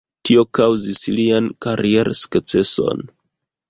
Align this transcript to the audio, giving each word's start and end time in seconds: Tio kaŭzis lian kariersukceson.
Tio 0.29 0.45
kaŭzis 0.59 1.03
lian 1.19 1.51
kariersukceson. 1.67 3.09